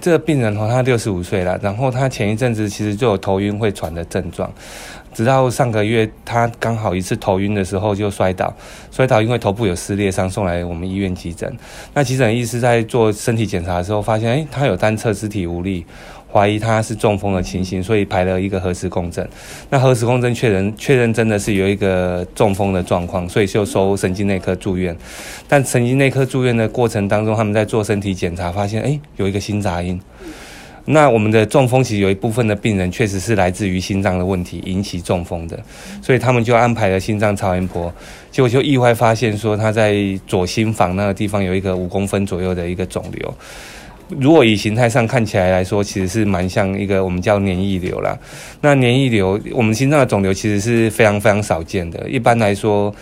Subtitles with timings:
[0.00, 4.50] 这个病人哦，他六十五岁了，然后他前一阵子其实就有头晕会喘的症状，
[5.12, 8.52] 直到上个月他刚好一次头晕的时候就摔倒，
[8.90, 11.52] 摔倒因为头部有撕裂伤，送来我们医院急诊。
[11.94, 15.84] 那急诊医师在做身体检查的时候，发现哎，他有单侧肢体无力。
[16.32, 19.28] 怀疑他是中风的情形，所以排了一个核磁共振。
[19.68, 24.96] 那核磁共振确认确认真的是有一个中风的状况，所以就收神经内科住院。
[25.48, 30.00] 但神经内科住院的过程当中，他们在做身体检查，发现诶有一个心杂音。
[30.86, 35.58] 那我们的中风其实有一部分的病人确实是来自于心脏的问题引起中风的，
[36.00, 37.92] 所以他们就安排了心脏超音波，
[38.30, 39.94] 结果就意外发现说他在
[40.26, 43.34] 左心房那个地方有一个五公分左右的一个肿瘤。
[44.18, 48.18] 如果以形态上看起来来说，其实是蛮像一个我们叫黏液瘤啦。
[48.60, 52.94] 那黏液瘤，我们心脏的肿瘤其实是非常非常少见的，一般来说，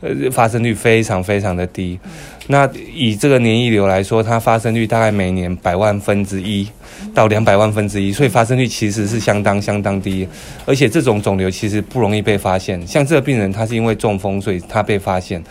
[0.00, 1.98] 呃，发生率非常非常的低。
[2.46, 6.68] 那以这个黏液瘤来说，它发生率大概每年百万分之一
[7.14, 10.26] 到两百万分之一，所以发生率其实是相当相当低。
[10.66, 15.42] 而且这种肿瘤其实不容易被发现，像这个病人他是因为中风，所以他被发现。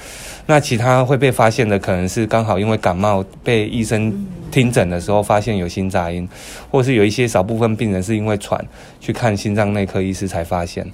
[0.46, 4.14] 那其他会被发现的，可能是刚好因为感冒被医生
[4.52, 6.28] 听诊的时候发现有心杂音，
[6.70, 8.64] 或是有一些少部分病人是因为喘
[9.00, 10.86] 去看心脏内科医师才发现。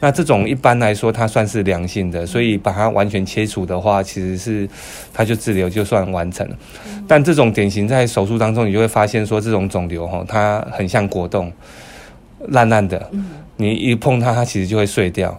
[0.00, 4.66] 那这种一般来说它算是良性的，所以把它完全切除的话，其实是
[5.12, 6.56] 它就治疗就算完成了。
[7.06, 11.52] 但这种典型在手术当中，你就会发现说这种肿瘤哈，它很像果冻，
[12.48, 13.10] 烂烂的，
[13.58, 15.38] 你一碰它，它其实就会碎掉。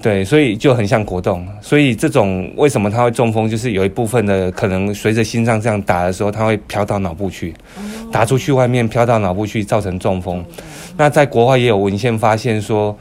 [0.00, 1.46] 对，所以就很像果冻。
[1.60, 7.54] 所以这种为什么它会中风，就是有一部分的可能随着心脏这样打的时候，它会飘到脑部去，
[8.12, 10.44] 打出去外面飘到脑部去，造成中风。
[10.96, 12.96] 那在国外也有文献发现说，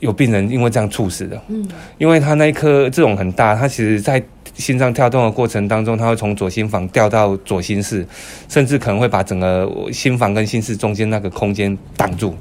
[0.00, 1.40] 有病人因为这样猝死的。
[1.48, 1.66] 嗯，
[1.98, 4.22] 因为他那一颗这种很大，他其实在
[4.54, 8.06] 心脏跳动的过程当中，他会从左心房掉到左心室，
[8.48, 12.34] 甚至可能会把整个心房跟心室中间那个空间挡住，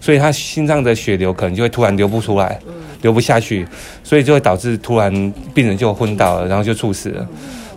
[0.00, 2.58] 所以他心脏的血流可能就会突然流不出来。
[3.02, 3.66] 流不下去，
[4.02, 7.26] 所以就会导致突然病人就昏倒了，然后就猝死了。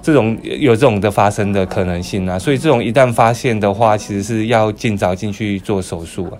[0.03, 6.33] 这种有这种的发生的可能性啊，所以这种一旦发现的话，其实是要尽早进去做手术啊。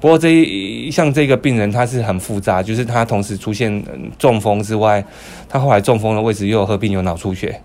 [0.00, 3.80] 不过这一像这个病人他是很复杂，就是他同时出现
[4.18, 5.04] 中风之外，
[5.48, 7.60] 他后来中风的位置又有合并有脑出血。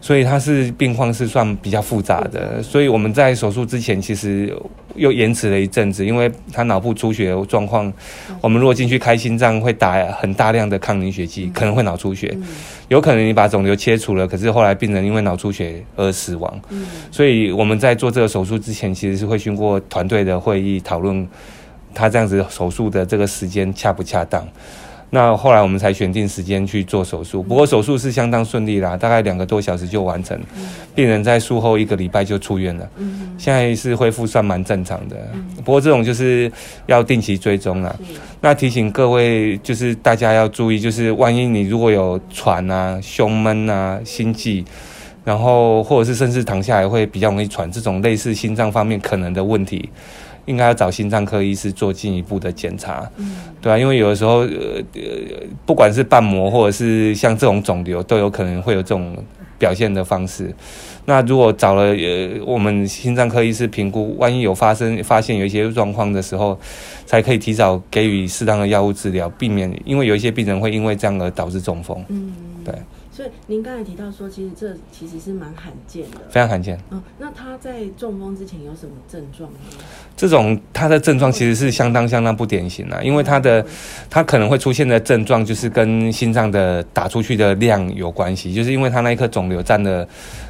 [0.00, 4.52] 所以他是病况是算比较复杂的，所以我们在手术之前其实
[4.98, 7.90] 又延迟了一阵子，因为他脑部出血状况，
[8.40, 12.36] 我们如果进去开心脏会打很大量的抗凝血剂，可能会脑出血，
[12.88, 16.60] 有可能你把肿瘤切除了，可是后来病人因为脑出血而死亡，
[17.10, 21.26] 所以我们在做这个手术之前，其实是会经过团队的会议讨论，
[21.94, 24.46] 他这样子手术的这个时间恰不恰当。
[25.10, 30.38] 那后来我们才选定时间去做手术，不过手术是相当顺利啦，大概两个多小时就完成，
[30.94, 32.86] 病人在术后一个礼拜就出院了，
[33.38, 35.16] 现在是恢复算蛮正常的，
[35.64, 36.52] 不过这种就是
[36.86, 37.94] 要定期追踪啦。
[38.42, 44.62] 那提醒各位就是大家要注意，就是万一你如果有喘啊、胸闷啊、心悸，
[45.24, 49.88] 然后或者是甚至躺下来会比较容易喘，这种类似心脏方面可能的问题。
[50.48, 54.82] 应该要找心脏科医师做进一步的检查，嗯，对啊，因为有的时候，呃，
[55.66, 59.14] 不管是瓣膜或者是像这种肿瘤，都有可能会有这种
[59.58, 60.52] 表现的方式。
[61.04, 66.58] 那如果找了呃我们心脏科医师评估，万一有发生发现有一些状况的时候，
[67.04, 72.02] 才可以提早给予适当的药物治疗，避免因为有一些病人会因为这样而导致中风。
[72.08, 72.32] 嗯，
[72.64, 72.74] 对。
[73.18, 76.78] 所以您刚才提到说，其实这其实是蛮罕见的，非常罕见。
[76.92, 79.58] 嗯，那他在中风之前有什么症状呢？
[80.16, 83.66] 这种他的症状其实是相当相当不典型的，因为他的
[84.08, 90.06] 他可能会出现的症状就是跟心脏的打出去的量有关系，就是因为他那一颗肿瘤占了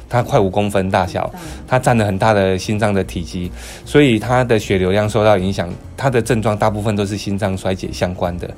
[0.07, 1.31] 他快五公分大小，
[1.67, 3.51] 他占了很大的心脏的体积，
[3.83, 8.49] 所以他的血流量受到影响，他的症状大部分都是心脏衰竭相关的，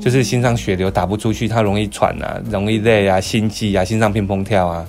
[0.00, 4.86] 就是心脏血流打不出去，他容易喘啊，容易累啊，心啊，心脏砰砰跳啊，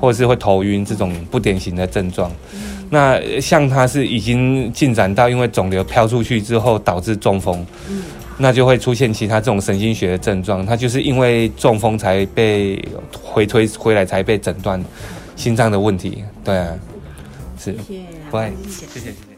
[0.00, 2.30] 或者是会头晕这种不典型的症状。
[2.90, 7.66] 那像他是已经进展到因为肿瘤飘出去之后导致中风，
[8.38, 10.64] 那就会出现其他这种神经学的症状。
[10.64, 12.80] 他就是因为中风才被
[13.22, 14.82] 回推回来才被诊断
[15.34, 16.22] 心脏的问题。
[16.44, 16.68] 对啊，
[17.58, 17.72] 是，
[18.30, 19.33] 不会，谢谢谢谢。